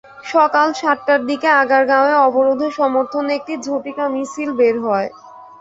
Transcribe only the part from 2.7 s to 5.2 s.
সমর্থনে একটি ঝটিকা মিছিল বের করা হয়।